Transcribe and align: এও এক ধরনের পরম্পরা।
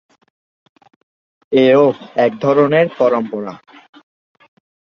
এও 1.51 1.83
এক 2.15 2.31
ধরনের 2.41 2.87
পরম্পরা। 2.97 3.53